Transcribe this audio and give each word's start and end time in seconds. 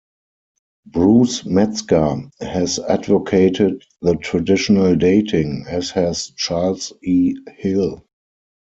Bruce 0.87 1.45
Metzger 1.45 2.15
has 2.39 2.79
advocated 2.79 3.83
the 4.01 4.15
traditional 4.15 4.95
dating, 4.95 5.65
as 5.69 5.91
has 5.91 6.31
Charles 6.35 6.91
E. 7.03 7.35
Hill. 7.55 8.03